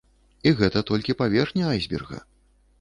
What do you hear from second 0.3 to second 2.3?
І гэта толькі паверхня айсберга.